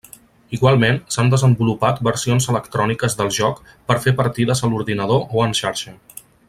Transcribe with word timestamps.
Igualment, 0.57 0.95
s'han 1.15 1.29
desenvolupat 1.33 2.01
versions 2.09 2.49
electròniques 2.55 3.19
del 3.21 3.31
joc 3.39 3.63
per 3.91 4.01
fer 4.07 4.17
partides 4.23 4.65
a 4.65 4.71
l'ordinador 4.73 5.27
o 5.39 5.49
en 5.51 5.59
xarxa. 5.61 5.99